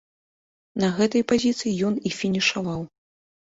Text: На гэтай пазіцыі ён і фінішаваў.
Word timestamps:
На 0.83 0.89
гэтай 0.97 1.23
пазіцыі 1.33 1.77
ён 1.91 2.03
і 2.07 2.15
фінішаваў. 2.23 2.81